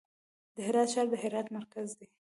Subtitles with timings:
[0.55, 2.07] د هرات ښار د هرات مرکز دی